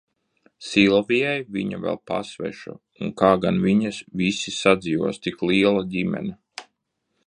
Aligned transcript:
Silvijai 0.67 1.35
viņa 1.57 1.81
vēl 1.83 1.99
pasveša, 2.11 2.75
un 3.05 3.13
kā 3.23 3.31
gan 3.45 3.63
viņi 3.69 3.95
visi 4.23 4.57
sadzīvos, 4.61 5.25
tik 5.29 5.49
liela 5.51 5.89
ģimene! 5.95 6.39